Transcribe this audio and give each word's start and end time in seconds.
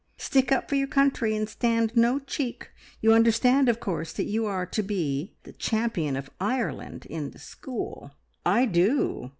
"Stick 0.17 0.51
up 0.51 0.67
for 0.67 0.73
your 0.73 0.87
country, 0.87 1.35
and 1.35 1.47
stand 1.47 1.95
no 1.95 2.17
cheek. 2.17 2.71
You 3.01 3.13
understand, 3.13 3.69
of 3.69 3.79
course, 3.79 4.11
that 4.13 4.23
you 4.25 4.47
are 4.47 4.65
to 4.65 4.81
be 4.81 5.35
the 5.43 5.53
Champion 5.53 6.15
of 6.15 6.31
Ireland 6.39 7.05
in 7.07 7.29
the 7.29 7.37
school." 7.37 8.09
"I 8.43 8.65
do!" 8.65 9.29